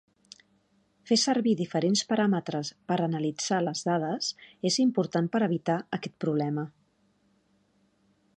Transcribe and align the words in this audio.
Fer 1.09 1.17
servir 1.23 1.51
diferents 1.59 2.01
paràmetres 2.13 2.71
per 2.93 2.97
analitzar 3.09 3.61
les 3.67 3.85
dades 3.91 4.31
és 4.71 4.79
important 4.87 5.29
per 5.37 5.43
evitar 5.51 5.79
aquest 6.01 6.19
problema. 6.27 6.67